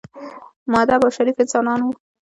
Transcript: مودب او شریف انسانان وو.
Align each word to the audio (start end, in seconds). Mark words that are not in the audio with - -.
مودب 0.71 1.01
او 1.05 1.09
شریف 1.17 1.35
انسانان 1.43 1.79
وو. 1.81 1.91